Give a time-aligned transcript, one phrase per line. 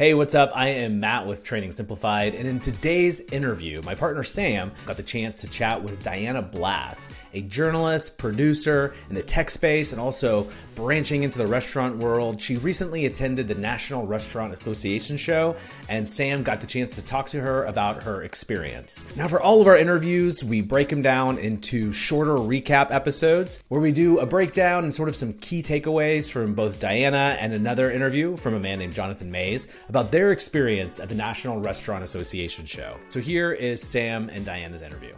[0.00, 0.50] Hey, what's up?
[0.54, 5.02] I am Matt with Training Simplified, and in today's interview, my partner Sam got the
[5.02, 10.50] chance to chat with Diana Blass, a journalist, producer in the tech space, and also
[10.74, 12.40] branching into the restaurant world.
[12.40, 15.56] She recently attended the National Restaurant Association show,
[15.88, 19.04] and Sam got the chance to talk to her about her experience.
[19.16, 23.80] Now, for all of our interviews, we break them down into shorter recap episodes where
[23.80, 27.90] we do a breakdown and sort of some key takeaways from both Diana and another
[27.90, 32.66] interview from a man named Jonathan Mays about their experience at the National Restaurant Association
[32.66, 32.96] show.
[33.08, 35.14] So here is Sam and Diana's interview.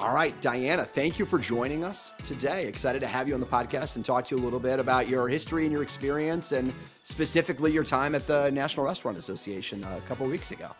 [0.00, 2.64] All right, Diana, thank you for joining us today.
[2.66, 5.10] Excited to have you on the podcast and talk to you a little bit about
[5.10, 6.72] your history and your experience, and
[7.02, 10.70] specifically your time at the National Restaurant Association uh, a couple weeks ago.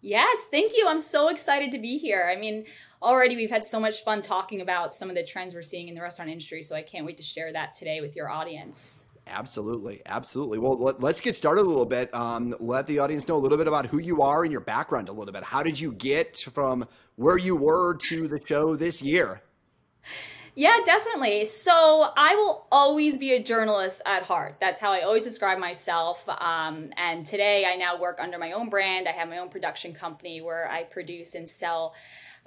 [0.00, 0.86] Yes, thank you.
[0.86, 2.30] I'm so excited to be here.
[2.32, 2.66] I mean,
[3.02, 5.96] already we've had so much fun talking about some of the trends we're seeing in
[5.96, 9.02] the restaurant industry, so I can't wait to share that today with your audience.
[9.28, 10.58] Absolutely, absolutely.
[10.58, 12.14] Well, let, us get started a little bit.
[12.14, 15.08] Um, let the audience know a little bit about who you are and your background
[15.08, 15.42] a little bit.
[15.42, 19.42] How did you get from where you were to the show this year?
[20.58, 21.44] Yeah, definitely.
[21.44, 24.56] So I will always be a journalist at heart.
[24.58, 26.26] That's how I always describe myself.
[26.26, 29.06] Um, and today I now work under my own brand.
[29.06, 31.94] I have my own production company where I produce and sell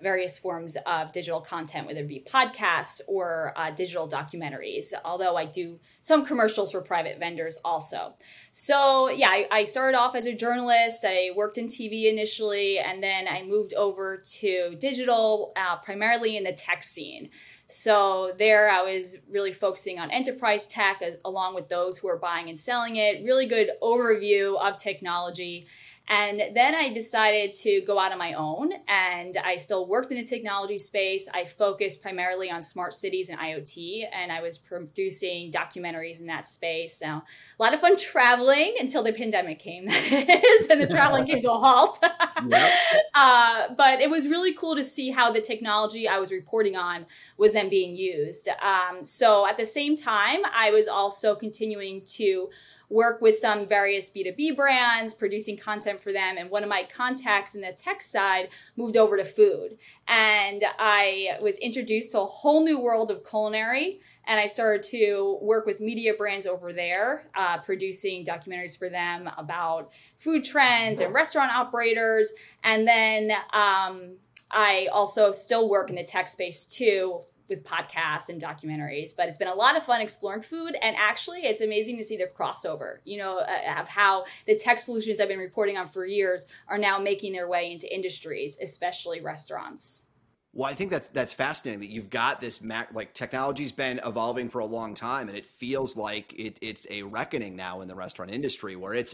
[0.01, 5.45] various forms of digital content, whether it be podcasts or uh, digital documentaries, although I
[5.45, 8.15] do some commercials for private vendors also.
[8.51, 11.05] So, yeah, I, I started off as a journalist.
[11.05, 16.43] I worked in TV initially, and then I moved over to digital, uh, primarily in
[16.43, 17.29] the tech scene.
[17.71, 22.49] So there I was really focusing on enterprise tech along with those who are buying
[22.49, 23.23] and selling it.
[23.23, 25.67] Really good overview of technology.
[26.09, 30.17] And then I decided to go out on my own, and I still worked in
[30.17, 31.29] the technology space.
[31.31, 36.45] I focused primarily on smart cities and IoT, and I was producing documentaries in that
[36.45, 36.97] space.
[36.97, 37.23] So a
[37.59, 41.51] lot of fun traveling until the pandemic came, that is, and the traveling came to
[41.51, 42.03] a halt.
[42.49, 42.71] Yep.
[43.15, 47.05] Uh, but it was really cool to see how the technology I was reporting on
[47.37, 48.47] was then being used.
[48.61, 52.49] Um, so at the same time, I was also continuing to
[52.89, 56.37] work with some various B2B brands, producing content for them.
[56.37, 59.77] And one of my contacts in the tech side moved over to food.
[60.07, 63.99] And I was introduced to a whole new world of culinary.
[64.25, 69.29] And I started to work with media brands over there, uh, producing documentaries for them
[69.37, 72.31] about food trends and restaurant operators.
[72.63, 74.17] And then um,
[74.51, 79.37] I also still work in the tech space too, with podcasts and documentaries, but it's
[79.37, 80.75] been a lot of fun exploring food.
[80.81, 84.79] And actually, it's amazing to see the crossover, you know, uh, of how the tech
[84.79, 89.21] solutions I've been reporting on for years are now making their way into industries, especially
[89.21, 90.05] restaurants.
[90.51, 94.49] Well, I think that's that's fascinating that you've got this Mac like technology's been evolving
[94.49, 97.93] for a long time, and it feels like it, it's a reckoning now in the
[97.93, 99.13] restaurant industry where it's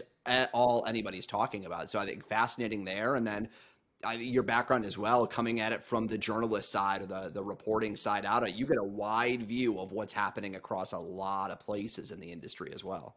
[0.54, 1.90] all anybody's talking about.
[1.90, 3.50] So I think fascinating there, and then
[4.18, 7.96] your background as well, coming at it from the journalist side or the, the reporting
[7.96, 11.58] side out, of you get a wide view of what's happening across a lot of
[11.60, 13.16] places in the industry as well.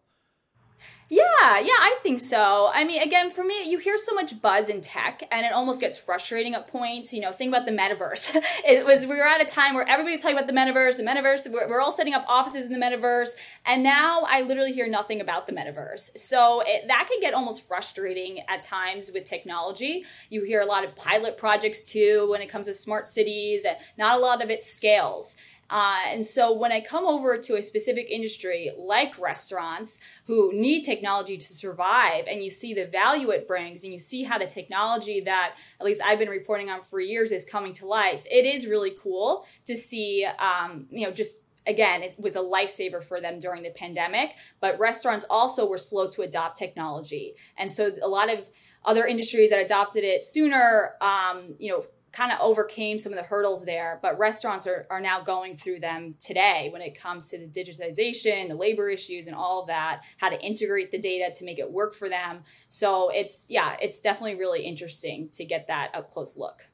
[1.12, 2.69] Yeah, yeah, I think so.
[2.72, 5.81] I mean, again, for me, you hear so much buzz in tech, and it almost
[5.81, 7.12] gets frustrating at points.
[7.12, 8.35] You know, think about the metaverse.
[8.63, 11.51] it was we were at a time where everybody's talking about the metaverse, the metaverse.
[11.51, 13.31] We're, we're all setting up offices in the metaverse,
[13.66, 16.16] and now I literally hear nothing about the metaverse.
[16.16, 20.06] So it, that can get almost frustrating at times with technology.
[20.29, 23.78] You hear a lot of pilot projects too when it comes to smart cities, and
[23.97, 25.38] not a lot of it scales.
[25.69, 30.84] Uh, and so when I come over to a specific industry like restaurants who need
[30.84, 34.47] technology to survive, and you see the value it brings, and you see how the
[34.47, 38.46] technology that at least I've been reporting on for years is coming to life, it
[38.46, 43.22] is really cool to see, um, you know, just again, it was a lifesaver for
[43.22, 44.31] them during the pandemic.
[44.59, 47.35] But restaurants also were slow to adopt technology.
[47.58, 48.50] And so a lot of
[48.85, 53.24] other industries that adopted it sooner, um, you know, kind of overcame some of the
[53.24, 57.38] hurdles there, but restaurants are, are now going through them today when it comes to
[57.38, 61.46] the digitization, the labor issues, and all of that, how to integrate the data to
[61.46, 62.42] make it work for them.
[62.70, 66.66] So it's, yeah, it's definitely really interesting to get that up close look.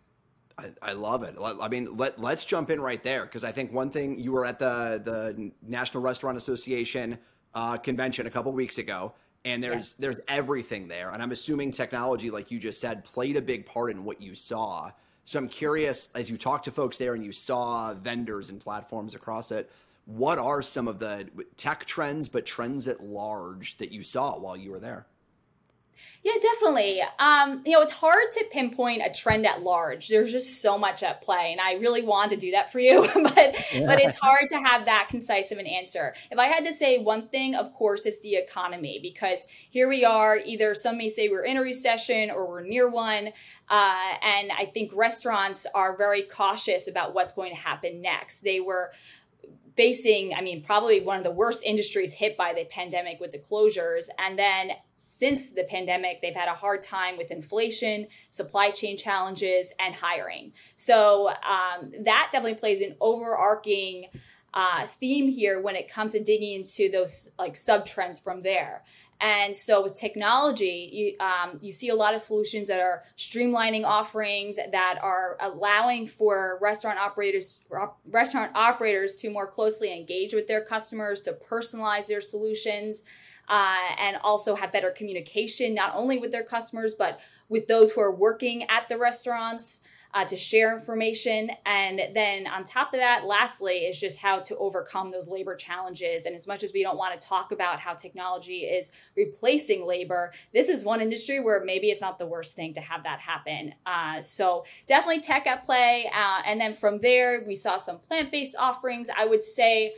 [0.58, 1.36] I, I love it.
[1.42, 4.46] I mean, let, let's jump in right there because I think one thing you were
[4.46, 7.20] at the, the National Restaurant Association
[7.54, 9.14] uh, convention a couple weeks ago
[9.46, 9.94] and there's yes.
[9.94, 13.92] there's everything there and i'm assuming technology like you just said played a big part
[13.92, 14.92] in what you saw
[15.26, 19.16] so I'm curious, as you talk to folks there and you saw vendors and platforms
[19.16, 19.72] across it,
[20.06, 21.28] what are some of the
[21.58, 25.08] tech trends, but trends at large that you saw while you were there?
[26.24, 27.02] Yeah, definitely.
[27.20, 30.08] Um, you know, it's hard to pinpoint a trend at large.
[30.08, 33.02] There's just so much at play, and I really want to do that for you,
[33.14, 33.86] but yeah.
[33.86, 36.16] but it's hard to have that concise of an answer.
[36.32, 40.04] If I had to say one thing, of course, it's the economy because here we
[40.04, 40.38] are.
[40.38, 43.28] Either some may say we're in a recession or we're near one,
[43.70, 48.42] uh, and I think restaurants are very cautious about what's going to happen next.
[48.42, 48.92] They were
[49.76, 53.40] facing, I mean, probably one of the worst industries hit by the pandemic with the
[53.40, 54.08] closures.
[54.18, 59.74] And then since the pandemic, they've had a hard time with inflation, supply chain challenges,
[59.80, 60.54] and hiring.
[60.76, 64.06] So um, that definitely plays an overarching
[64.56, 68.84] uh, theme here when it comes to digging into those like sub trends from there.
[69.22, 73.86] And so with technology, you, um, you see a lot of solutions that are streamlining
[73.86, 77.64] offerings that are allowing for restaurant operators
[78.08, 83.04] restaurant operators to more closely engage with their customers, to personalize their solutions,
[83.48, 88.02] uh, and also have better communication not only with their customers but with those who
[88.02, 89.84] are working at the restaurants
[90.16, 91.52] uh, to share information.
[91.66, 96.26] And then on top of that, lastly, is just how to overcome those labor challenges.
[96.26, 100.32] And as much as we don't want to talk about how technology is replacing labor,
[100.54, 103.74] this is one industry where maybe it's not the worst thing to have that happen.
[103.86, 106.10] Uh, so definitely tech at play.
[106.16, 109.10] Uh, and then from there, we saw some plant based offerings.
[109.16, 109.96] I would say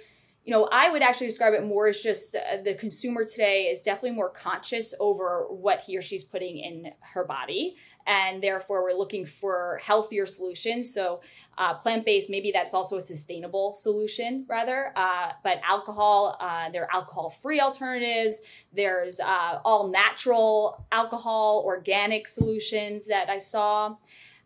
[0.47, 3.81] you know, I would actually describe it more as just uh, the consumer today is
[3.81, 7.75] definitely more conscious over what he or she's putting in her body.
[8.05, 10.93] And therefore, we're looking for healthier solutions.
[10.93, 11.19] So,
[11.57, 14.93] uh, plant based, maybe that's also a sustainable solution, rather.
[14.95, 18.39] Uh, but alcohol, uh, there are alcohol free alternatives.
[18.71, 23.97] There's uh, all natural alcohol, organic solutions that I saw.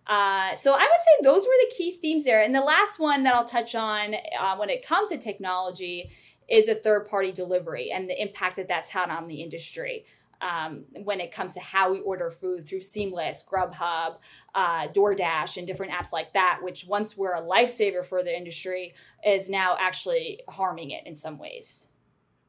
[0.07, 2.41] Uh, so I would say those were the key themes there.
[2.41, 6.11] And the last one that I'll touch on uh, when it comes to technology
[6.49, 10.05] is a third party delivery and the impact that that's had on the industry.
[10.41, 14.17] Um, when it comes to how we order food through Seamless, Grubhub,
[14.55, 18.95] uh, DoorDash, and different apps like that, which once were a lifesaver for the industry,
[19.23, 21.89] is now actually harming it in some ways.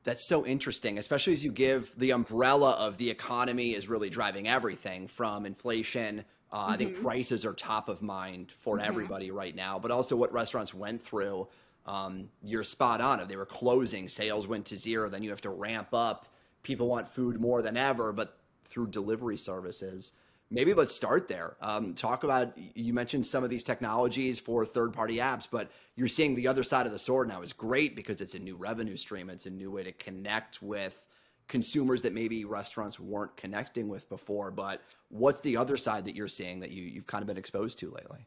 [0.05, 4.49] That's so interesting, especially as you give the umbrella of the economy is really driving
[4.49, 6.73] everything from inflation uh, mm-hmm.
[6.73, 7.03] I think mm-hmm.
[7.03, 8.87] prices are top of mind for mm-hmm.
[8.87, 11.49] everybody right now, but also what restaurants went through.
[11.87, 13.21] Um, you're spot on.
[13.21, 15.09] If they were closing, sales went to zero.
[15.09, 16.29] Then you have to ramp up.
[16.63, 20.13] People want food more than ever, but through delivery services.
[20.51, 21.57] Maybe let's start there.
[21.63, 26.35] Um, talk about you mentioned some of these technologies for third-party apps, but you're seeing
[26.35, 29.31] the other side of the sword now is great because it's a new revenue stream.
[29.31, 31.01] It's a new way to connect with
[31.53, 34.51] consumers that maybe restaurants weren't connecting with before.
[34.51, 37.79] But what's the other side that you're seeing that you, you've kind of been exposed
[37.81, 38.27] to lately?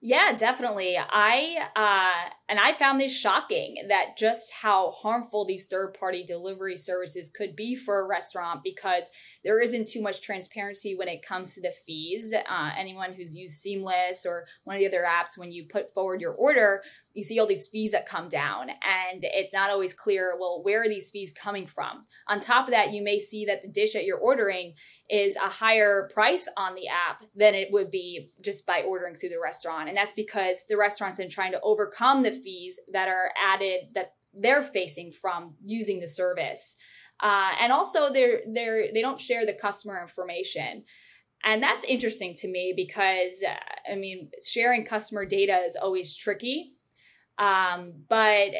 [0.00, 0.96] Yeah, definitely.
[0.96, 6.76] I uh, and I found this shocking that just how harmful these third party delivery
[6.76, 9.10] services could be for a restaurant because
[9.42, 12.32] there isn't too much transparency when it comes to the fees.
[12.32, 16.20] Uh, anyone who's used Seamless or one of the other apps, when you put forward
[16.20, 16.80] your order,
[17.12, 20.36] you see all these fees that come down, and it's not always clear.
[20.38, 22.04] Well, where are these fees coming from?
[22.28, 24.74] On top of that, you may see that the dish that you're ordering
[25.10, 29.30] is a higher price on the app than it would be just by ordering through
[29.30, 29.87] the restaurant.
[29.88, 34.12] And that's because the restaurant's in trying to overcome the fees that are added that
[34.34, 36.76] they're facing from using the service.
[37.20, 40.84] Uh, and also they're they're they don't share the customer information.
[41.44, 46.74] And that's interesting to me because uh, I mean sharing customer data is always tricky.
[47.38, 48.50] Um, but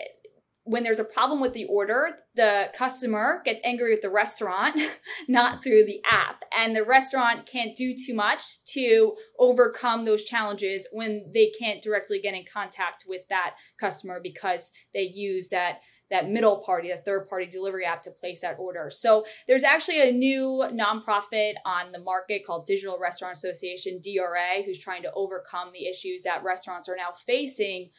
[0.68, 4.78] when there's a problem with the order, the customer gets angry with the restaurant,
[5.28, 6.44] not through the app.
[6.54, 12.20] And the restaurant can't do too much to overcome those challenges when they can't directly
[12.20, 17.26] get in contact with that customer because they use that that middle party, a third
[17.28, 18.88] party delivery app to place that order.
[18.90, 24.78] So there's actually a new nonprofit on the market called Digital Restaurant Association, DRA, who's
[24.78, 27.90] trying to overcome the issues that restaurants are now facing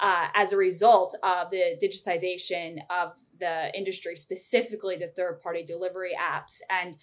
[0.00, 6.12] uh, as a result of the digitization of the industry, specifically the third party delivery
[6.18, 6.60] apps.
[6.70, 6.96] And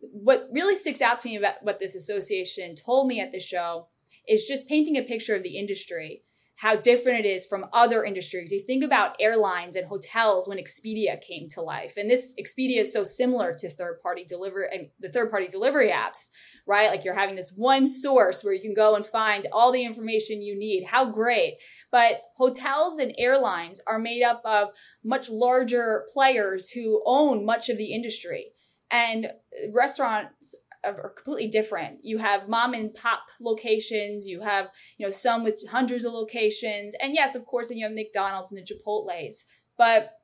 [0.00, 3.88] what really sticks out to me about what this association told me at the show
[4.28, 6.22] is just painting a picture of the industry
[6.56, 8.50] how different it is from other industries.
[8.50, 11.94] You think about airlines and hotels when Expedia came to life.
[11.98, 15.90] And this Expedia is so similar to third party delivery and the third party delivery
[15.90, 16.30] apps,
[16.66, 16.90] right?
[16.90, 20.40] Like you're having this one source where you can go and find all the information
[20.40, 20.86] you need.
[20.86, 21.58] How great.
[21.92, 24.68] But hotels and airlines are made up of
[25.04, 28.52] much larger players who own much of the industry.
[28.90, 29.30] And
[29.72, 30.54] restaurants
[30.86, 31.98] are completely different.
[32.02, 36.94] You have mom and pop locations, you have, you know, some with hundreds of locations.
[37.00, 39.44] And yes, of course, then you have McDonald's and the Chipotle's.
[39.76, 40.16] But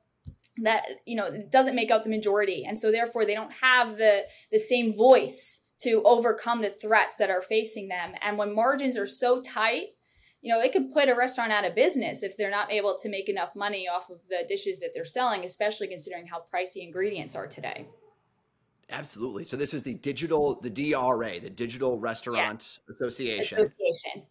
[0.57, 4.23] that you know doesn't make up the majority and so therefore they don't have the
[4.51, 9.07] the same voice to overcome the threats that are facing them and when margins are
[9.07, 9.87] so tight
[10.41, 13.09] you know it could put a restaurant out of business if they're not able to
[13.09, 17.35] make enough money off of the dishes that they're selling especially considering how pricey ingredients
[17.35, 17.87] are today
[18.89, 22.97] absolutely so this was the digital the dra the digital restaurant yes.
[22.99, 24.23] association association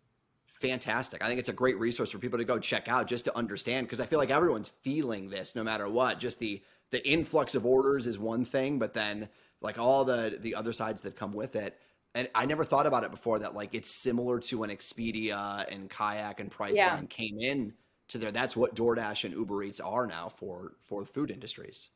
[0.63, 1.23] fantastic.
[1.23, 3.87] I think it's a great resource for people to go check out just to understand
[3.87, 6.19] because I feel like everyone's feeling this no matter what.
[6.19, 9.29] Just the the influx of orders is one thing, but then
[9.61, 11.79] like all the the other sides that come with it.
[12.15, 15.91] And I never thought about it before that like it's similar to when Expedia and
[15.91, 17.01] Kayak and Priceline yeah.
[17.09, 17.75] came in
[18.09, 18.31] to there.
[18.31, 21.89] That's what DoorDash and Uber Eats are now for for food industries.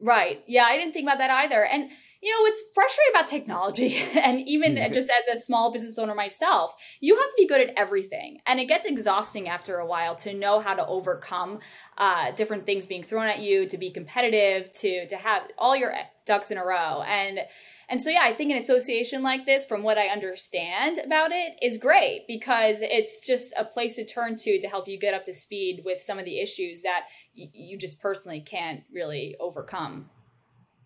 [0.00, 0.42] Right.
[0.46, 1.64] Yeah, I didn't think about that either.
[1.64, 1.90] And
[2.22, 4.92] you know, what's frustrating about technology, and even mm-hmm.
[4.92, 8.40] just as a small business owner myself, you have to be good at everything.
[8.46, 11.60] And it gets exhausting after a while to know how to overcome
[11.98, 15.94] uh, different things being thrown at you, to be competitive, to to have all your
[16.26, 17.02] ducks in a row.
[17.06, 17.40] And
[17.88, 21.56] and so, yeah, I think an association like this, from what I understand about it,
[21.62, 25.24] is great because it's just a place to turn to to help you get up
[25.24, 27.04] to speed with some of the issues that
[27.36, 30.10] y- you just personally can't really overcome.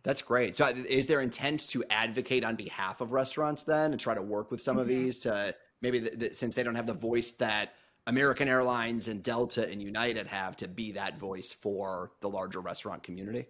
[0.02, 0.56] That's great.
[0.56, 4.50] So, is there intent to advocate on behalf of restaurants then and try to work
[4.50, 4.82] with some mm-hmm.
[4.82, 7.73] of these to maybe the, the, since they don't have the voice that
[8.06, 13.02] American Airlines and Delta and United have to be that voice for the larger restaurant
[13.02, 13.47] community?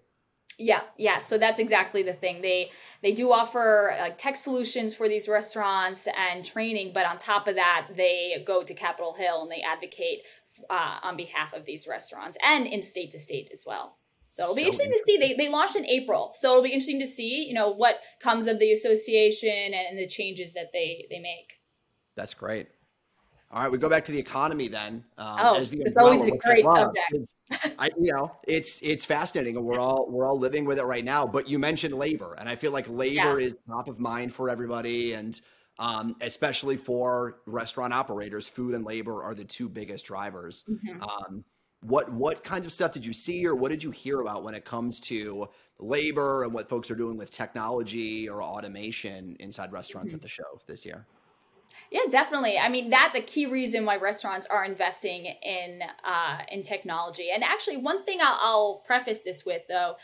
[0.59, 1.19] Yeah, yeah.
[1.19, 2.43] So that's exactly the thing.
[2.43, 2.71] They
[3.03, 7.55] they do offer like tech solutions for these restaurants and training, but on top of
[7.55, 10.21] that, they go to Capitol Hill and they advocate
[10.69, 13.97] uh, on behalf of these restaurants and in state to state as well.
[14.29, 15.35] So it'll be so interesting, interesting to see.
[15.35, 18.47] They, they launched in April, so it'll be interesting to see, you know, what comes
[18.47, 21.55] of the association and the changes that they they make.
[22.17, 22.69] That's great.
[23.53, 25.05] All right, we go back to the economy then.
[25.19, 27.35] Um, oh, it's always a great subject.
[27.81, 31.05] I, you know, it's it's fascinating, and we're all we're all living with it right
[31.05, 31.27] now.
[31.27, 33.47] But you mentioned labor, and I feel like labor yeah.
[33.47, 35.41] is top of mind for everybody, and
[35.81, 40.65] um, especially for restaurant operators, food and labor are the two biggest drivers.
[40.71, 41.03] Mm-hmm.
[41.03, 41.45] Um,
[41.83, 44.55] what what kinds of stuff did you see, or what did you hear about when
[44.55, 45.49] it comes to
[45.81, 50.19] labor and what folks are doing with technology or automation inside restaurants mm-hmm.
[50.19, 51.05] at the show this year?
[51.91, 52.59] Yeah, definitely.
[52.59, 57.31] I mean, that's a key reason why restaurants are investing in uh, in technology.
[57.33, 59.97] And actually, one thing I'll, I'll preface this with, though,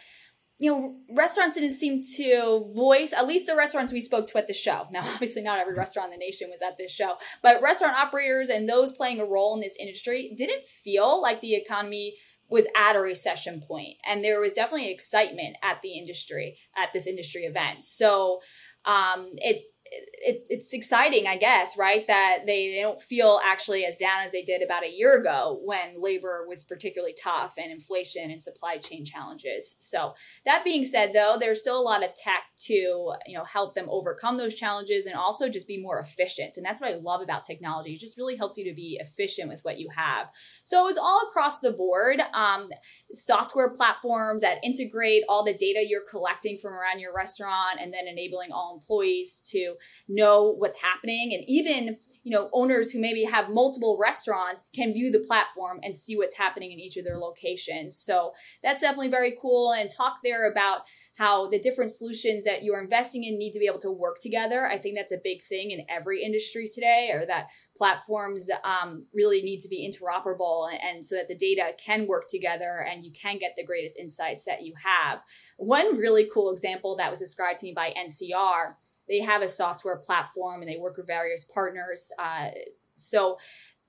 [0.59, 4.47] you know, restaurants didn't seem to voice, at least the restaurants we spoke to at
[4.47, 4.87] the show.
[4.93, 8.49] Now, obviously, not every restaurant in the nation was at this show, but restaurant operators
[8.49, 12.17] and those playing a role in this industry didn't feel like the economy
[12.49, 17.05] was at a recession point and there was definitely excitement at the industry at this
[17.05, 18.41] industry event so
[18.85, 22.07] um, it it, it's exciting, I guess, right?
[22.07, 25.61] That they, they don't feel actually as down as they did about a year ago
[25.63, 29.77] when labor was particularly tough and inflation and supply chain challenges.
[29.81, 30.15] So
[30.45, 33.87] that being said, though, there's still a lot of tech to you know help them
[33.89, 36.57] overcome those challenges and also just be more efficient.
[36.57, 37.95] And that's what I love about technology.
[37.95, 40.31] It just really helps you to be efficient with what you have.
[40.65, 42.21] So it was all across the board.
[42.35, 42.71] Um,
[43.13, 48.07] software platforms that integrate all the data you're collecting from around your restaurant and then
[48.07, 49.76] enabling all employees to
[50.09, 51.33] know what's happening.
[51.33, 55.95] And even you know owners who maybe have multiple restaurants can view the platform and
[55.95, 57.97] see what's happening in each of their locations.
[57.97, 59.73] So that's definitely very cool.
[59.73, 60.83] And talk there about
[61.17, 64.67] how the different solutions that you're investing in need to be able to work together.
[64.67, 69.43] I think that's a big thing in every industry today or that platforms um, really
[69.43, 73.13] need to be interoperable and, and so that the data can work together and you
[73.13, 75.23] can get the greatest insights that you have.
[75.57, 78.75] One really cool example that was described to me by ncr
[79.09, 82.11] they have a software platform and they work with various partners.
[82.19, 82.49] Uh,
[82.97, 83.39] so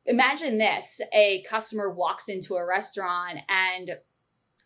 [0.06, 3.98] imagine this a customer walks into a restaurant and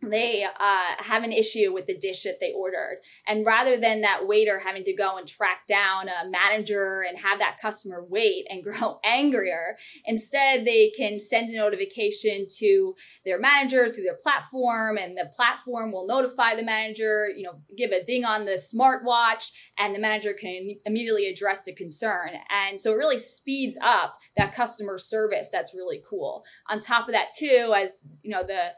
[0.02, 3.00] they uh, have an issue with the dish that they ordered.
[3.28, 7.40] And rather than that waiter having to go and track down a manager and have
[7.40, 13.88] that customer wait and grow angrier, instead they can send a notification to their manager
[13.88, 18.26] through their platform, and the platform will notify the manager, you know, give a ding
[18.26, 22.30] on the smartwatch, and the manager can immediately address the concern.
[22.50, 25.50] And so it really speeds up that customer service.
[25.52, 26.44] That's really cool.
[26.70, 28.72] On top of that, too, as you know, the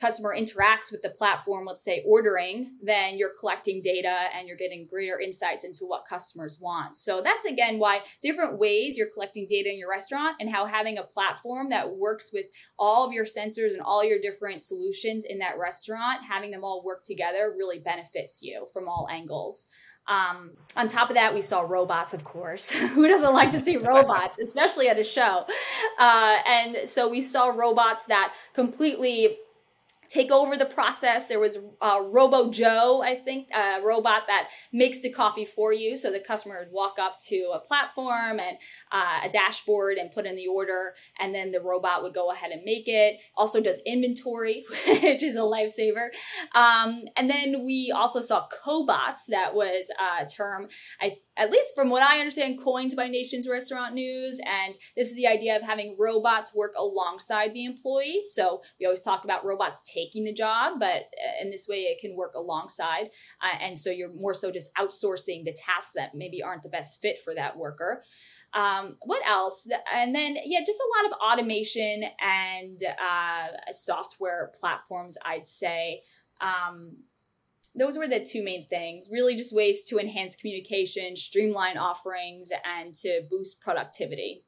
[0.00, 4.86] customer interacts with the platform, let's say ordering, then you're collecting data and you're getting
[4.86, 6.96] greater insights into what customers want.
[6.96, 10.98] So that's again why different ways you're collecting data in your restaurant and how having
[10.98, 12.46] a platform that works with
[12.78, 16.82] all of your sensors and all your different solutions in that restaurant, having them all
[16.84, 19.68] work together really benefits you from all angles.
[20.06, 22.70] Um, on top of that, we saw robots, of course.
[22.94, 25.46] Who doesn't like to see robots, especially at a show?
[25.98, 29.36] Uh, and so we saw robots that completely
[30.10, 31.26] take over the process.
[31.26, 35.96] There was uh, Robo Joe, I think, a robot that makes the coffee for you.
[35.96, 38.58] So the customer would walk up to a platform and
[38.90, 42.50] uh, a dashboard and put in the order, and then the robot would go ahead
[42.50, 43.20] and make it.
[43.36, 46.08] Also does inventory, which is a lifesaver.
[46.54, 49.26] Um, and then we also saw cobots.
[49.28, 49.90] That was
[50.20, 50.68] a term
[51.00, 54.40] I at least from what I understand, coined by Nation's Restaurant News.
[54.44, 58.20] And this is the idea of having robots work alongside the employee.
[58.34, 62.00] So we always talk about robots taking the job, but uh, in this way, it
[62.00, 63.10] can work alongside.
[63.42, 67.00] Uh, and so you're more so just outsourcing the tasks that maybe aren't the best
[67.00, 68.02] fit for that worker.
[68.52, 69.68] Um, what else?
[69.94, 76.02] And then, yeah, just a lot of automation and uh, software platforms, I'd say.
[76.40, 76.96] Um,
[77.74, 82.94] those were the two main things really just ways to enhance communication streamline offerings and
[82.94, 84.42] to boost productivity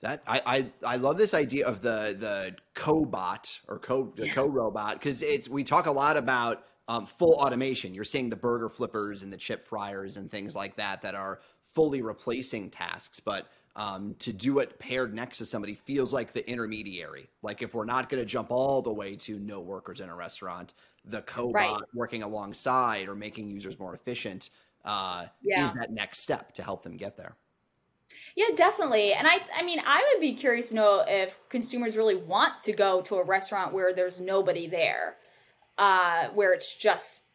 [0.00, 4.34] that I, I I love this idea of the the cobot or co the yeah.
[4.34, 7.94] co robot because it's we talk a lot about um, full automation.
[7.94, 11.40] You're seeing the burger flippers and the chip fryers and things like that that are
[11.74, 16.48] fully replacing tasks, but um, to do it paired next to somebody feels like the
[16.48, 17.28] intermediary.
[17.42, 20.16] Like if we're not going to jump all the way to no workers in a
[20.16, 20.72] restaurant,
[21.04, 21.80] the cobot right.
[21.94, 24.50] working alongside or making users more efficient
[24.86, 25.64] uh, yeah.
[25.64, 27.36] is that next step to help them get there.
[28.36, 29.12] Yeah, definitely.
[29.12, 32.72] And I I mean, I would be curious to know if consumers really want to
[32.72, 35.16] go to a restaurant where there's nobody there,
[35.78, 37.26] uh, where it's just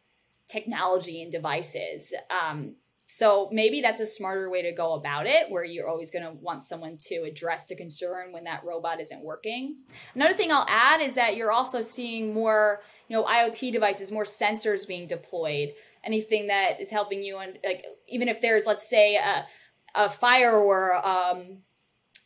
[0.48, 2.14] technology and devices.
[2.30, 6.24] Um, so maybe that's a smarter way to go about it, where you're always going
[6.24, 9.76] to want someone to address the concern when that robot isn't working.
[10.14, 14.24] Another thing I'll add is that you're also seeing more, you know, IoT devices, more
[14.24, 15.74] sensors being deployed.
[16.04, 19.46] Anything that is helping you, and like even if there's, let's say, a,
[19.94, 21.58] a fire or um,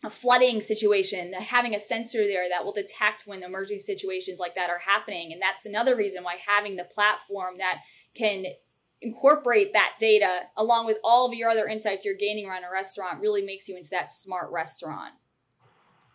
[0.05, 4.71] a flooding situation, having a sensor there that will detect when emergency situations like that
[4.71, 5.33] are happening.
[5.33, 7.81] And that's another reason why having the platform that
[8.15, 8.45] can
[9.03, 13.21] incorporate that data along with all of your other insights you're gaining around a restaurant
[13.21, 15.13] really makes you into that smart restaurant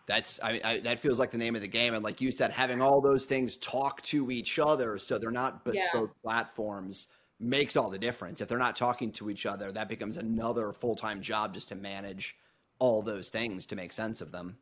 [0.08, 2.50] that's I, I, that feels like the name of the game and like you said
[2.50, 6.22] having all those things talk to each other so they're not bespoke yeah.
[6.22, 7.06] platforms
[7.42, 11.20] makes all the difference if they're not talking to each other that becomes another full-time
[11.20, 12.36] job just to manage
[12.78, 14.56] all those things to make sense of them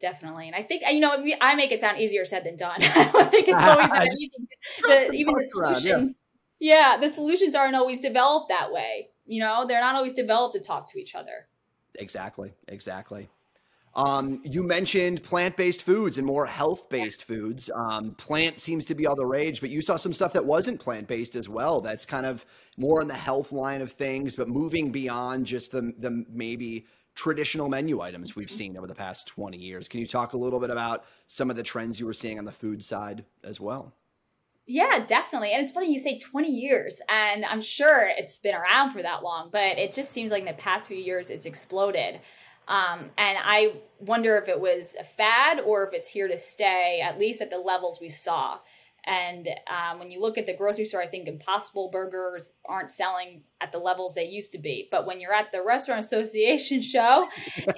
[0.00, 2.76] definitely and i think you know we, i make it sound easier said than done
[2.80, 4.30] i don't think it's always that easy
[4.82, 6.22] the, even the solutions
[6.64, 9.10] yeah, the solutions aren't always developed that way.
[9.26, 11.48] You know, they're not always developed to talk to each other.
[11.96, 12.54] Exactly.
[12.68, 13.28] Exactly.
[13.96, 17.70] Um, you mentioned plant-based foods and more health-based foods.
[17.74, 20.80] Um, plant seems to be all the rage, but you saw some stuff that wasn't
[20.80, 21.80] plant-based as well.
[21.80, 22.44] That's kind of
[22.76, 27.68] more in the health line of things, but moving beyond just the the maybe traditional
[27.68, 28.56] menu items we've mm-hmm.
[28.56, 29.88] seen over the past 20 years.
[29.88, 32.44] Can you talk a little bit about some of the trends you were seeing on
[32.44, 33.94] the food side as well?
[34.66, 35.52] Yeah, definitely.
[35.52, 39.22] And it's funny you say 20 years, and I'm sure it's been around for that
[39.22, 42.20] long, but it just seems like in the past few years it's exploded.
[42.68, 47.00] Um, and I wonder if it was a fad or if it's here to stay,
[47.02, 48.58] at least at the levels we saw.
[49.06, 53.42] And um, when you look at the grocery store, I think Impossible Burgers aren't selling
[53.64, 54.88] at the levels they used to be.
[54.90, 57.28] But when you're at the Restaurant Association show,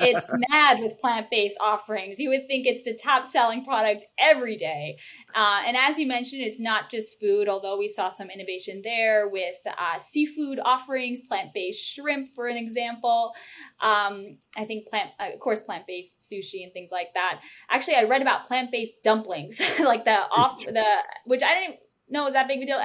[0.00, 2.18] it's mad with plant based offerings.
[2.18, 4.98] You would think it's the top selling product every day.
[5.34, 9.28] Uh, and as you mentioned, it's not just food, although we saw some innovation there
[9.28, 13.32] with uh, seafood offerings, plant based shrimp, for an example.
[13.80, 17.42] Um, I think plant, uh, of course, plant based sushi and things like that.
[17.70, 20.84] Actually, I read about plant based dumplings, like the off the
[21.26, 22.80] which I didn't know is that big of a deal.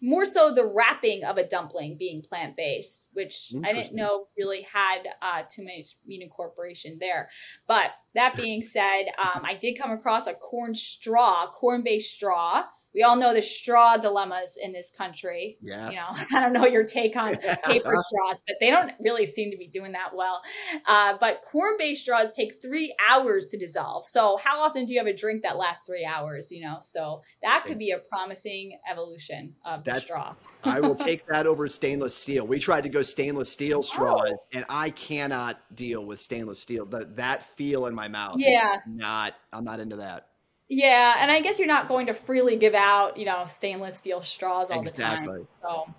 [0.00, 4.62] more so the wrapping of a dumpling being plant based, which I didn't know really
[4.62, 7.28] had uh, too much meat incorporation there.
[7.66, 12.64] But that being said, um, I did come across a corn straw, corn based straw
[12.94, 15.58] we all know the straw dilemmas in this country.
[15.60, 15.92] Yes.
[15.92, 19.50] You know, I don't know your take on paper straws, but they don't really seem
[19.50, 20.42] to be doing that well.
[20.86, 24.04] Uh, but corn based straws take three hours to dissolve.
[24.04, 26.50] So, how often do you have a drink that lasts three hours?
[26.50, 30.34] You know, so that could be a promising evolution of the straw.
[30.62, 32.46] I will take that over stainless steel.
[32.46, 34.46] We tried to go stainless steel straws, oh.
[34.52, 36.86] and I cannot deal with stainless steel.
[36.86, 38.36] That that feel in my mouth.
[38.38, 38.78] Yeah.
[38.86, 40.28] Not, I'm not into that.
[40.70, 44.22] Yeah, and I guess you're not going to freely give out, you know, stainless steel
[44.22, 45.44] straws all exactly.
[45.60, 45.94] the time.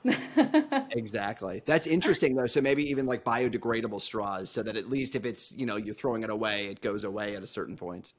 [0.73, 1.61] So Exactly.
[1.65, 2.47] That's interesting though.
[2.47, 5.93] So maybe even like biodegradable straws so that at least if it's, you know, you're
[5.93, 8.13] throwing it away, it goes away at a certain point.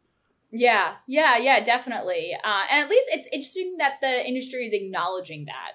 [0.52, 2.36] Yeah, yeah, yeah, definitely.
[2.44, 5.72] Uh, and at least it's interesting that the industry is acknowledging that.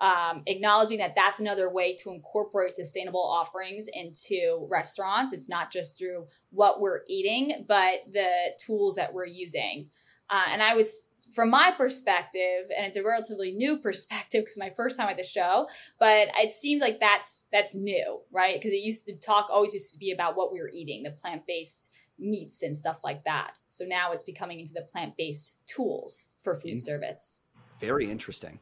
[0.00, 5.32] Um, acknowledging that that's another way to incorporate sustainable offerings into restaurants.
[5.32, 8.28] It's not just through what we're eating, but the
[8.64, 9.90] tools that we're using.
[10.30, 14.70] Uh, and I was, from my perspective, and it's a relatively new perspective because my
[14.76, 18.54] first time at the show, but it seems like that's that's new, right?
[18.54, 21.10] Because it used to talk always used to be about what we were eating, the
[21.10, 23.52] plant based meats and stuff like that.
[23.68, 26.78] So now it's becoming into the plant based tools for food mm.
[26.78, 27.42] service.
[27.80, 28.58] Very interesting.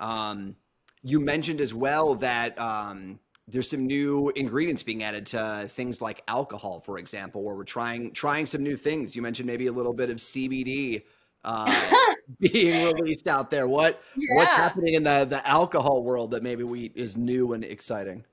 [0.00, 0.56] Um,
[1.02, 6.22] you mentioned as well that um, there's some new ingredients being added to things like
[6.28, 9.16] alcohol, for example, where we're trying trying some new things.
[9.16, 11.02] You mentioned maybe a little bit of CBD
[11.44, 11.90] uh,
[12.40, 13.66] being released out there.
[13.66, 14.26] What yeah.
[14.34, 18.24] what's happening in the the alcohol world that maybe we is new and exciting?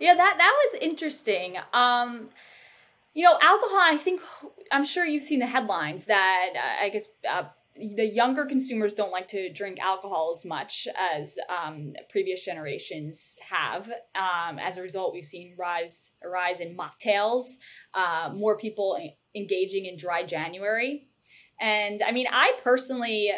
[0.00, 1.56] Yeah, that that was interesting.
[1.72, 2.30] Um,
[3.14, 3.80] you know, alcohol.
[3.80, 4.22] I think
[4.72, 7.44] I'm sure you've seen the headlines that uh, I guess uh,
[7.96, 13.88] the younger consumers don't like to drink alcohol as much as um, previous generations have.
[14.14, 17.54] Um, as a result, we've seen rise a rise in mocktails,
[17.94, 18.98] uh, more people
[19.34, 21.08] engaging in dry January,
[21.60, 23.30] and I mean, I personally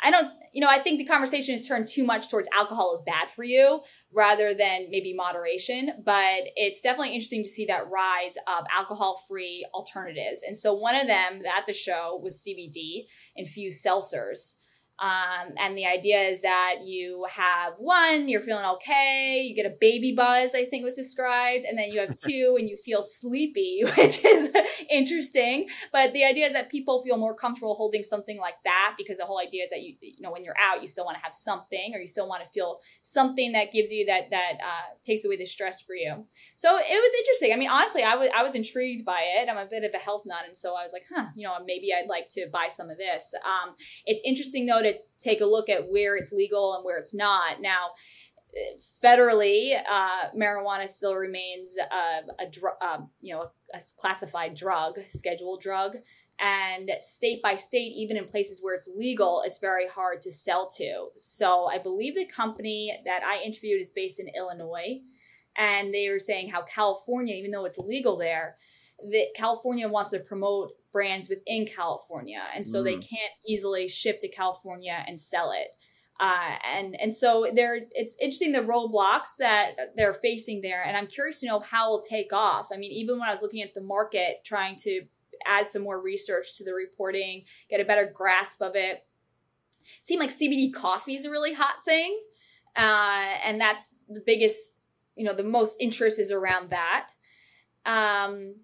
[0.00, 3.02] I don't, you know, I think the conversation has turned too much towards alcohol is
[3.02, 3.80] bad for you
[4.12, 5.92] rather than maybe moderation.
[6.04, 10.42] But it's definitely interesting to see that rise of alcohol free alternatives.
[10.46, 14.54] And so one of them at the show was CBD infused seltzers.
[15.00, 19.74] Um, and the idea is that you have one, you're feeling okay, you get a
[19.80, 23.82] baby buzz, I think was described, and then you have two and you feel sleepy,
[23.96, 24.50] which is
[24.90, 25.68] interesting.
[25.92, 29.24] But the idea is that people feel more comfortable holding something like that because the
[29.24, 31.32] whole idea is that you, you know, when you're out, you still want to have
[31.32, 35.24] something or you still want to feel something that gives you that that uh, takes
[35.24, 36.24] away the stress for you.
[36.54, 37.52] So it was interesting.
[37.52, 39.48] I mean, honestly, I was I was intrigued by it.
[39.48, 41.54] I'm a bit of a health nut, and so I was like, huh, you know,
[41.66, 43.34] maybe I'd like to buy some of this.
[43.44, 43.74] Um,
[44.06, 47.60] it's interesting though to take a look at where it's legal and where it's not.
[47.60, 47.90] Now,
[49.02, 55.60] federally, uh, marijuana still remains a, a drug, um, you know, a classified drug, scheduled
[55.60, 55.96] drug.
[56.40, 60.68] And state by state, even in places where it's legal, it's very hard to sell
[60.76, 61.08] to.
[61.16, 65.00] So I believe the company that I interviewed is based in Illinois.
[65.56, 68.56] And they were saying how California, even though it's legal there,
[68.98, 72.84] that California wants to promote brands within California, and so mm.
[72.84, 75.68] they can't easily ship to California and sell it.
[76.20, 81.08] Uh, and and so there, it's interesting the roadblocks that they're facing there, and I'm
[81.08, 82.68] curious to know how it'll take off.
[82.72, 85.02] I mean, even when I was looking at the market, trying to
[85.44, 89.02] add some more research to the reporting, get a better grasp of it,
[89.72, 92.16] it seemed like CBD coffee is a really hot thing,
[92.76, 94.76] uh, and that's the biggest,
[95.16, 97.08] you know, the most interest is around that.
[97.84, 98.54] Um,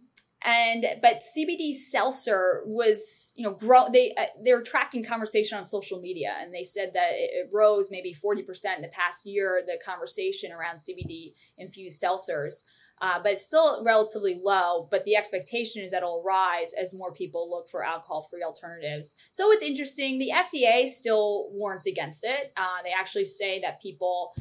[0.43, 5.65] and but CBD seltzer was you know grow they uh, they were tracking conversation on
[5.65, 9.63] social media and they said that it, it rose maybe 40% in the past year
[9.67, 12.63] the conversation around CBD infused seltzers.
[13.03, 17.13] Uh, but it's still relatively low but the expectation is that it'll rise as more
[17.13, 19.17] people look for alcohol free alternatives.
[19.33, 20.19] So it's interesting.
[20.19, 22.53] The FDA still warns against it.
[22.57, 24.35] Uh, they actually say that people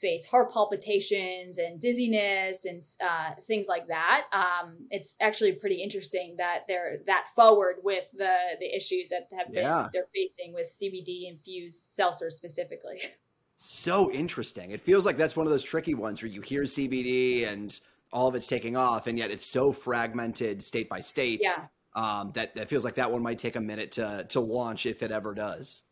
[0.00, 4.26] face heart palpitations and dizziness and uh, things like that.
[4.32, 9.52] Um, it's actually pretty interesting that they're that forward with the the issues that have
[9.52, 9.88] been yeah.
[9.92, 13.00] they're facing with CBD infused seltzer specifically.
[13.58, 14.72] So interesting.
[14.72, 17.80] It feels like that's one of those tricky ones where you hear CBD and
[18.12, 21.40] all of it's taking off, and yet it's so fragmented state by state.
[21.42, 21.64] Yeah.
[21.94, 25.02] Um, that that feels like that one might take a minute to to launch if
[25.02, 25.82] it ever does.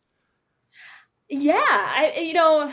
[1.27, 2.71] Yeah, I you know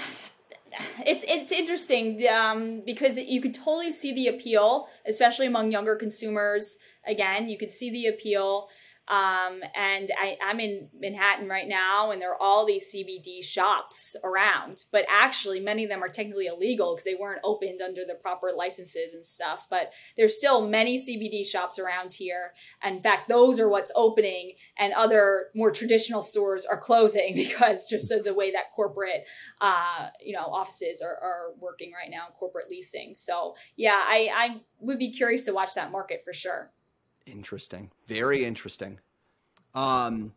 [1.06, 6.78] it's it's interesting um, because you could totally see the appeal, especially among younger consumers.
[7.06, 8.68] Again, you could see the appeal.
[9.08, 14.14] Um, and I, I'm in Manhattan right now, and there are all these CBD shops
[14.22, 14.84] around.
[14.92, 18.52] But actually, many of them are technically illegal because they weren't opened under the proper
[18.56, 19.66] licenses and stuff.
[19.68, 22.52] But there's still many CBD shops around here.
[22.86, 28.10] In fact, those are what's opening, and other more traditional stores are closing because just
[28.12, 29.26] of the way that corporate,
[29.60, 33.14] uh, you know, offices are, are working right now, corporate leasing.
[33.14, 36.70] So yeah, I, I would be curious to watch that market for sure.
[37.26, 37.90] Interesting.
[38.06, 38.98] Very interesting.
[39.74, 40.32] Um,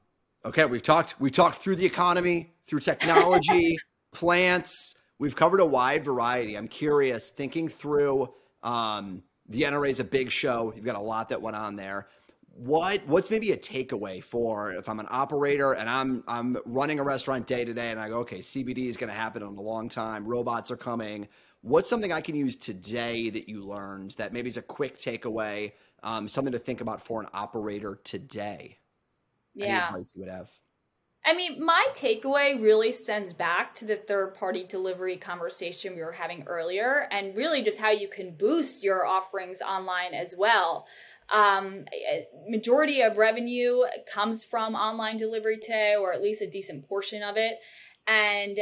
[0.46, 3.78] okay, we've talked we've talked through the economy, through technology,
[4.14, 4.96] plants.
[5.18, 6.56] We've covered a wide variety.
[6.56, 10.74] I'm curious, thinking through um, the NRA is a big show.
[10.76, 12.08] You've got a lot that went on there.
[12.54, 17.04] What what's maybe a takeaway for if I'm an operator and I'm I'm running a
[17.04, 19.62] restaurant day to day and I go, okay, CBD is going to happen in a
[19.62, 20.26] long time.
[20.26, 21.28] Robots are coming.
[21.66, 25.72] What's something I can use today that you learned that maybe is a quick takeaway
[26.04, 28.78] um, something to think about for an operator today.
[29.56, 29.66] Yeah.
[29.66, 30.50] Any advice you would have?
[31.26, 36.12] I mean, my takeaway really stems back to the third party delivery conversation we were
[36.12, 40.86] having earlier, and really just how you can boost your offerings online as well.
[41.32, 41.86] Um,
[42.48, 43.82] majority of revenue
[44.14, 47.56] comes from online delivery today, or at least a decent portion of it.
[48.08, 48.60] And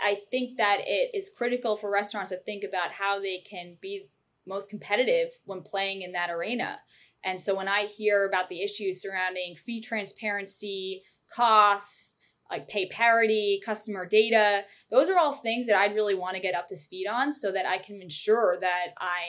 [0.00, 4.08] I think that it is critical for restaurants to think about how they can be
[4.46, 6.80] most competitive when playing in that arena.
[7.22, 12.16] And so when I hear about the issues surrounding fee transparency, costs,
[12.50, 16.56] like pay parity, customer data, those are all things that I'd really want to get
[16.56, 19.20] up to speed on so that I can ensure that I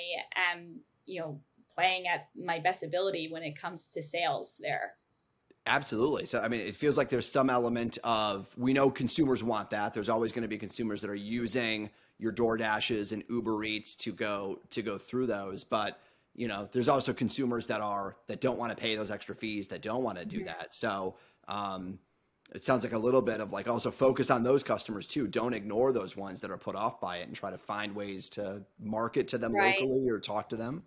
[0.52, 4.94] am, you know, playing at my best ability when it comes to sales there.
[5.68, 6.26] Absolutely.
[6.26, 9.94] So, I mean, it feels like there's some element of we know consumers want that.
[9.94, 14.12] There's always going to be consumers that are using your DoorDashes and Uber Eats to
[14.12, 16.00] go to go through those, but
[16.34, 19.68] you know, there's also consumers that are that don't want to pay those extra fees,
[19.68, 20.74] that don't want to do that.
[20.74, 21.16] So,
[21.48, 22.00] um,
[22.54, 25.28] it sounds like a little bit of like also focus on those customers too.
[25.28, 28.30] Don't ignore those ones that are put off by it and try to find ways
[28.32, 29.80] to market to them right.
[29.80, 30.84] locally or talk to them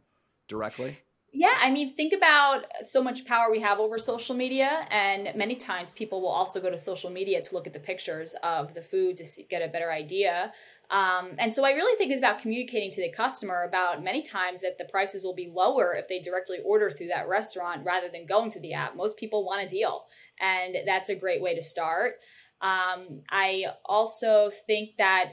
[0.48, 0.98] directly.
[1.36, 5.56] Yeah, I mean, think about so much power we have over social media, and many
[5.56, 8.80] times people will also go to social media to look at the pictures of the
[8.80, 10.52] food to see, get a better idea.
[10.90, 14.60] Um, and so I really think it's about communicating to the customer about many times
[14.60, 18.26] that the prices will be lower if they directly order through that restaurant rather than
[18.26, 18.94] going through the app.
[18.94, 20.04] Most people want a deal,
[20.40, 22.12] and that's a great way to start.
[22.60, 25.32] Um, I also think that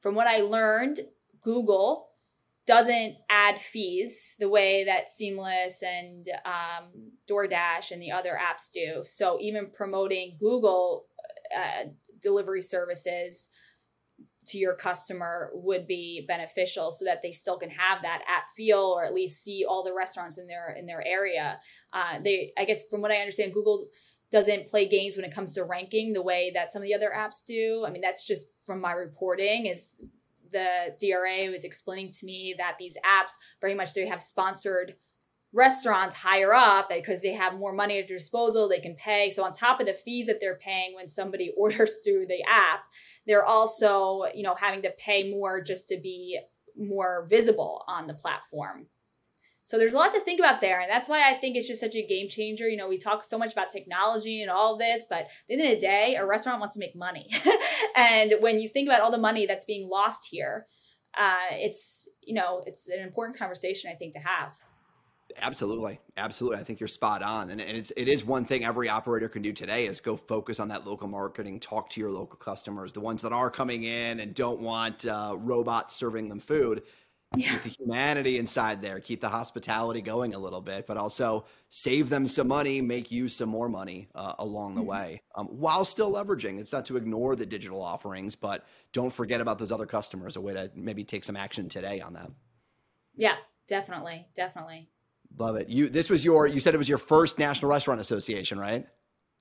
[0.00, 0.98] from what I learned,
[1.42, 2.07] Google
[2.68, 6.90] doesn't add fees the way that Seamless and um,
[7.28, 9.00] DoorDash and the other apps do.
[9.04, 11.06] So even promoting Google
[11.56, 11.84] uh,
[12.22, 13.48] delivery services
[14.48, 18.80] to your customer would be beneficial so that they still can have that app feel
[18.80, 21.58] or at least see all the restaurants in their in their area.
[21.94, 23.88] Uh, they, I guess, from what I understand, Google
[24.30, 27.12] doesn't play games when it comes to ranking the way that some of the other
[27.16, 27.84] apps do.
[27.86, 29.96] I mean, that's just from my reporting is
[30.52, 34.94] the DRA was explaining to me that these apps very much they have sponsored
[35.54, 39.30] restaurants higher up because they have more money at their disposal they can pay.
[39.30, 42.80] So on top of the fees that they're paying when somebody orders through the app
[43.28, 46.40] they're also you know having to pay more just to be
[46.76, 48.86] more visible on the platform
[49.68, 50.80] so there's a lot to think about there.
[50.80, 52.66] And that's why I think it's just such a game changer.
[52.70, 55.62] You know, we talk so much about technology and all this, but at the end
[55.62, 57.28] of the day, a restaurant wants to make money.
[57.94, 60.64] and when you think about all the money that's being lost here,
[61.18, 64.56] uh, it's, you know, it's an important conversation, I think, to have.
[65.36, 66.58] Absolutely, absolutely.
[66.58, 69.52] I think you're spot on, and, it's it is one thing every operator can do
[69.52, 73.20] today is go focus on that local marketing, talk to your local customers, the ones
[73.20, 76.82] that are coming in and don't want uh, robots serving them food
[77.36, 77.52] yeah.
[77.52, 82.08] keep the humanity inside there, keep the hospitality going a little bit, but also save
[82.08, 84.90] them some money, make you some more money uh, along the mm-hmm.
[84.90, 86.58] way, um, while still leveraging.
[86.58, 90.36] It's not to ignore the digital offerings, but don't forget about those other customers.
[90.36, 92.30] A way to maybe take some action today on that.
[93.14, 93.34] Yeah,
[93.66, 94.88] definitely, definitely.
[95.36, 95.68] Love it.
[95.68, 95.88] You.
[95.88, 96.46] This was your.
[96.46, 98.86] You said it was your first National Restaurant Association, right?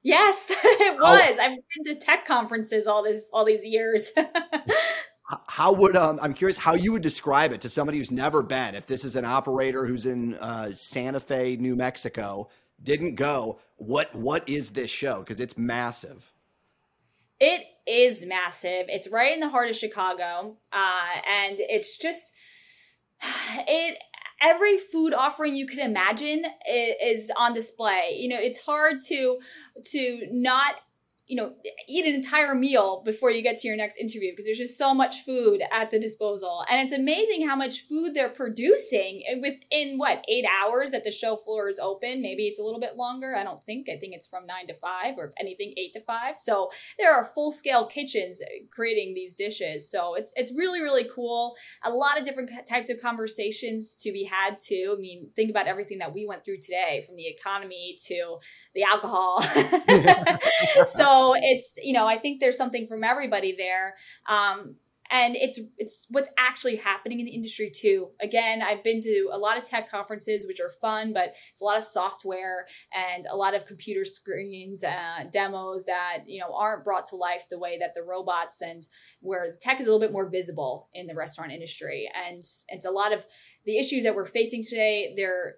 [0.04, 1.40] Yes, it was.
[1.40, 4.12] I've been to tech conferences all this all these years.
[5.48, 8.76] how would um, I'm curious how you would describe it to somebody who's never been.
[8.76, 12.50] If this is an operator who's in uh, Santa Fe, New Mexico,
[12.84, 15.20] didn't go, what what is this show?
[15.20, 16.32] Because it's massive.
[17.40, 18.86] It is massive.
[18.88, 22.32] It's right in the heart of Chicago, uh, and it's just
[23.68, 23.98] it.
[24.40, 28.16] Every food offering you could imagine is on display.
[28.20, 29.40] You know, it's hard to
[29.84, 30.76] to not
[31.28, 31.54] you know,
[31.90, 34.94] eat an entire meal before you get to your next interview because there's just so
[34.94, 36.64] much food at the disposal.
[36.70, 41.12] And it's amazing how much food they're producing eh, within what, eight hours that the
[41.12, 42.22] show floor is open.
[42.22, 43.36] Maybe it's a little bit longer.
[43.36, 43.90] I don't think.
[43.90, 46.38] I think it's from nine to five or if anything, eight to five.
[46.38, 49.92] So there are full scale kitchens eh, creating these dishes.
[49.92, 51.56] So it's, it's really, really cool.
[51.84, 54.96] A lot of different types of conversations to be had too.
[54.98, 58.38] I mean, think about everything that we went through today from the economy to
[58.74, 59.42] the alcohol.
[60.88, 63.96] so it's you know i think there's something from everybody there.
[64.28, 64.76] Um,
[65.10, 68.10] and it's it's what's actually happening in the industry too.
[68.22, 71.64] Again i've been to a lot of tech conferences which are fun but it's a
[71.64, 76.84] lot of software and a lot of computer screens uh, demos that you know aren't
[76.84, 78.88] brought to life the way that the robots and
[79.22, 82.10] where the tech is a little bit more visible in the restaurant industry.
[82.28, 83.26] And it's a lot of
[83.66, 85.56] the issues that we're facing today they're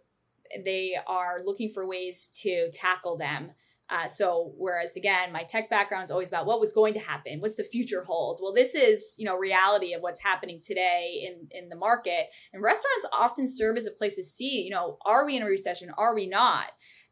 [0.63, 3.51] they are looking for ways to tackle them
[3.89, 7.39] uh, so whereas again, my tech background is always about what was going to happen,
[7.39, 8.39] what's the future hold.
[8.41, 12.27] Well, this is you know reality of what's happening today in in the market.
[12.53, 15.47] And restaurants often serve as a place to see, you know, are we in a
[15.47, 15.91] recession?
[15.97, 16.67] Are we not?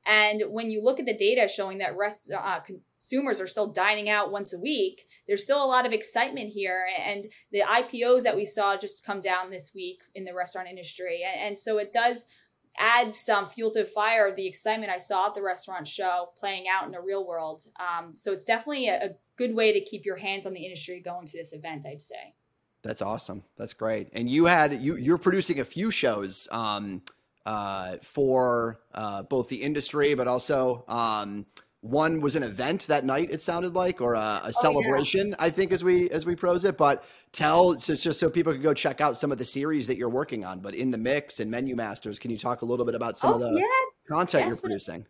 [0.08, 4.10] And when you look at the data showing that rest, uh, consumers are still dining
[4.10, 6.86] out once a week, there's still a lot of excitement here.
[7.06, 11.26] And the IPOs that we saw just come down this week in the restaurant industry,
[11.28, 12.26] and, and so it does
[12.78, 16.30] add some fuel to the fire of the excitement I saw at the restaurant show
[16.36, 17.64] playing out in the real world.
[17.80, 21.00] Um, so it's definitely a, a good way to keep your hands on the industry
[21.00, 22.34] going to this event, I'd say.
[22.84, 23.44] That's awesome.
[23.58, 24.10] That's great.
[24.14, 27.02] And you had you you're producing a few shows um,
[27.46, 31.46] uh, for uh, both the industry, but also um,
[31.90, 33.30] one was an event that night.
[33.32, 35.30] It sounded like, or a, a oh, celebration.
[35.30, 35.36] Yeah.
[35.40, 36.78] I think as we as we prose it.
[36.78, 39.98] But tell so just so people can go check out some of the series that
[39.98, 40.60] you're working on.
[40.60, 43.34] But in the mix and Menu Masters, can you talk a little bit about some
[43.34, 44.16] oh, of the yeah.
[44.16, 45.06] content you're producing?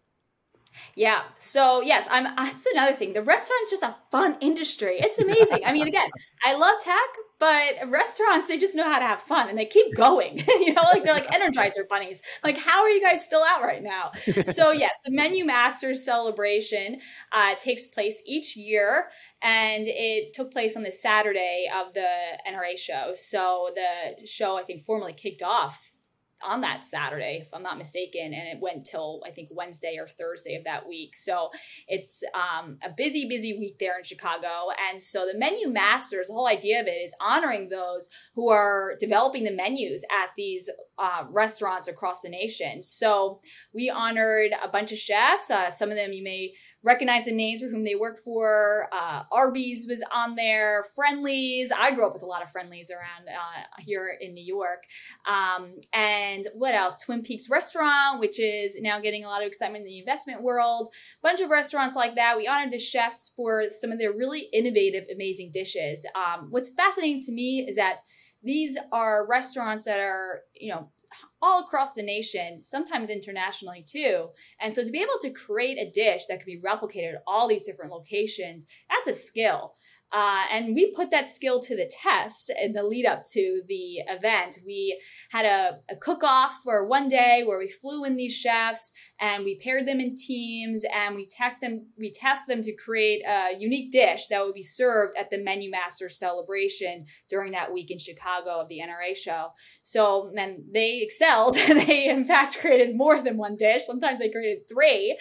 [0.95, 1.23] Yeah.
[1.35, 2.23] So yes, I'm.
[2.35, 3.13] That's another thing.
[3.13, 4.97] The restaurant is just a fun industry.
[4.99, 5.59] It's amazing.
[5.65, 6.09] I mean, again,
[6.45, 6.97] I love tech,
[7.39, 10.37] but restaurants they just know how to have fun and they keep going.
[10.47, 12.21] you know, like they're like Energizer bunnies.
[12.43, 14.11] Like, how are you guys still out right now?
[14.45, 16.99] so yes, the Menu Masters celebration
[17.31, 19.05] uh, takes place each year,
[19.41, 22.07] and it took place on the Saturday of the
[22.49, 23.13] NRA show.
[23.15, 25.93] So the show, I think, formally kicked off
[26.43, 30.07] on that Saturday, if I'm not mistaken, and it went till I think Wednesday or
[30.07, 31.15] Thursday of that week.
[31.15, 31.49] So
[31.87, 34.69] it's um, a busy, busy week there in Chicago.
[34.89, 38.95] And so the menu masters, the whole idea of it is honoring those who are
[38.99, 42.83] developing the menus at these uh, restaurants across the nation.
[42.83, 43.41] So
[43.73, 45.49] we honored a bunch of chefs.
[45.49, 48.87] Uh, some of them you may recognize the names for whom they work for.
[48.91, 51.71] Uh, Arby's was on there, Friendlies.
[51.71, 54.83] I grew up with a lot of Friendlies around uh, here in New York.
[55.25, 56.97] Um, and what else?
[56.97, 60.89] Twin Peaks Restaurant, which is now getting a lot of excitement in the investment world.
[61.21, 62.37] Bunch of restaurants like that.
[62.37, 66.05] We honored the chefs for some of their really innovative, amazing dishes.
[66.15, 67.97] Um, what's fascinating to me is that
[68.43, 70.89] these are restaurants that are, you know,
[71.41, 74.29] all across the nation, sometimes internationally too.
[74.59, 77.47] And so to be able to create a dish that could be replicated at all
[77.47, 79.73] these different locations, that's a skill.
[80.11, 83.97] Uh, and we put that skill to the test in the lead up to the
[84.07, 84.59] event.
[84.65, 84.99] We
[85.31, 89.43] had a, a cook off for one day where we flew in these chefs and
[89.43, 93.57] we paired them in teams and we test them, we test them to create a
[93.57, 97.97] unique dish that would be served at the Menu Master celebration during that week in
[97.97, 99.49] Chicago of the NRA show.
[99.81, 101.55] So then they excelled.
[101.67, 103.85] they, in fact, created more than one dish.
[103.85, 105.17] Sometimes they created three.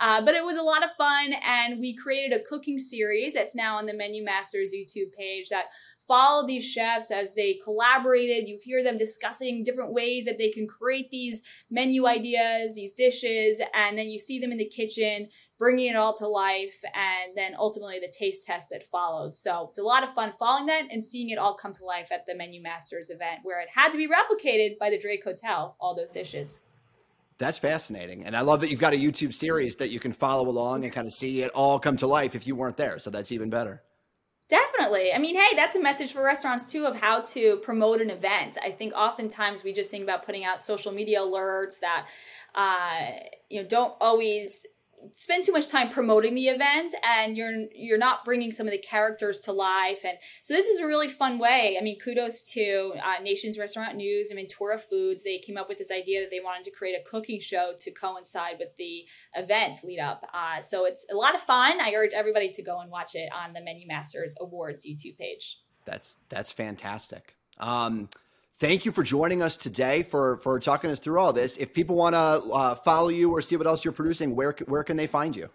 [0.00, 1.34] Uh, but it was a lot of fun.
[1.44, 5.70] And we created a cooking series that's now on the Menu Masters YouTube page that
[6.06, 8.48] follow these chefs as they collaborated.
[8.48, 13.60] You hear them discussing different ways that they can create these menu ideas, these dishes,
[13.74, 17.54] and then you see them in the kitchen bringing it all to life, and then
[17.58, 19.34] ultimately the taste test that followed.
[19.34, 22.12] So it's a lot of fun following that and seeing it all come to life
[22.12, 25.76] at the Menu Masters event where it had to be replicated by the Drake Hotel,
[25.80, 26.60] all those dishes.
[27.38, 28.24] That's fascinating.
[28.24, 30.92] And I love that you've got a YouTube series that you can follow along and
[30.92, 32.98] kind of see it all come to life if you weren't there.
[32.98, 33.82] So that's even better.
[34.48, 35.12] Definitely.
[35.12, 38.56] I mean, hey, that's a message for restaurants too of how to promote an event.
[38.62, 42.06] I think oftentimes we just think about putting out social media alerts that,
[42.54, 43.18] uh,
[43.50, 44.64] you know, don't always
[45.12, 48.78] spend too much time promoting the event and you're you're not bringing some of the
[48.78, 50.04] characters to life.
[50.04, 51.76] And so this is a really fun way.
[51.78, 55.22] I mean kudos to uh, nations restaurant news and Ventura foods.
[55.22, 57.90] They came up with this idea that they wanted to create a cooking show to
[57.90, 60.28] coincide with the event lead up.
[60.32, 61.80] Uh, so it's a lot of fun.
[61.80, 65.58] I urge everybody to go and watch it on the menu masters awards youtube page.
[65.84, 67.34] That's that's fantastic.
[67.58, 68.08] Um,
[68.58, 71.56] thank you for joining us today for for talking us through all this.
[71.56, 74.84] If people want to uh, follow you or see what else you're producing, where where
[74.84, 75.48] can they find you?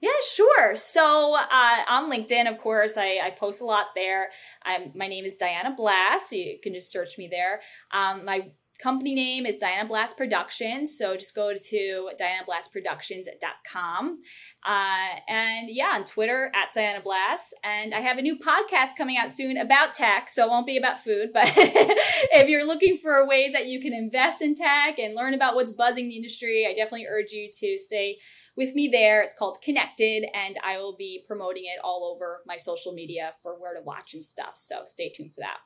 [0.00, 0.74] Yeah, sure.
[0.74, 4.30] So uh, on LinkedIn, of course, I, I post a lot there.
[4.64, 6.30] I'm, my name is Diana Blass.
[6.30, 7.60] So you can just search me there.
[7.92, 10.96] Um, my company name is Diana Blass Productions.
[10.98, 14.18] So just go to dianablassproductions.com.
[14.64, 17.54] Uh, and yeah, on Twitter at Diana Blast.
[17.62, 20.28] And I have a new podcast coming out soon about tech.
[20.28, 23.92] So it won't be about food, but if you're looking for ways that you can
[23.92, 27.78] invest in tech and learn about what's buzzing the industry, I definitely urge you to
[27.78, 28.18] stay
[28.56, 29.22] with me there.
[29.22, 33.58] It's called Connected, and I will be promoting it all over my social media for
[33.58, 34.56] where to watch and stuff.
[34.56, 35.58] So stay tuned for that.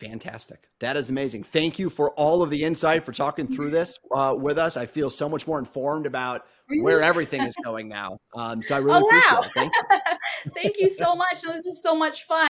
[0.00, 0.68] Fantastic.
[0.80, 1.42] That is amazing.
[1.42, 4.76] Thank you for all of the insight, for talking through this uh, with us.
[4.76, 6.44] I feel so much more informed about
[6.82, 8.18] where everything is going now.
[8.34, 9.40] Um, so I really oh, appreciate wow.
[9.40, 9.52] it.
[9.54, 10.50] Thank you.
[10.50, 11.40] Thank you so much.
[11.40, 12.44] This was so much fun.